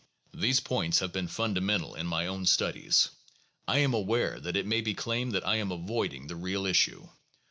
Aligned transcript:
These 0.33 0.61
points 0.61 0.97
have 0.97 1.13
been 1.13 1.27
fundamental 1.27 1.93
in 1.93 2.07
my 2.07 2.25
own 2.25 2.47
studies. 2.47 3.09
I 3.67 3.77
am 3.77 3.93
aware 3.93 4.39
that 4.39 4.57
it 4.57 4.65
may 4.65 4.81
be 4.81 4.95
claimed 4.95 5.33
that 5.33 5.45
I 5.47 5.57
am 5.57 5.71
avoiding 5.71 6.25
the 6.25 6.35
real 6.35 6.65
issue. 6.65 7.07